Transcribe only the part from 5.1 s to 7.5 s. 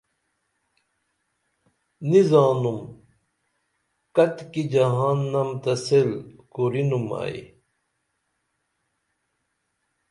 نم تہ سیل کُرینُم ائی